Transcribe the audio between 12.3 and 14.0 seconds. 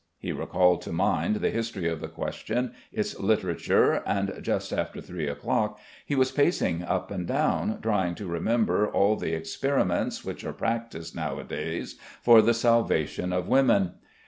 the salvation of women.